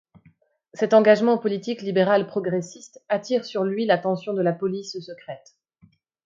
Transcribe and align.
Cet 0.73 0.95
engagement 0.95 1.37
politique 1.37 1.83
libéral 1.83 2.25
progressiste 2.25 3.03
attire 3.07 3.45
sur 3.45 3.63
lui 3.63 3.85
l'attention 3.85 4.33
de 4.33 4.41
la 4.41 4.51
police 4.53 4.99
secrète. 4.99 5.55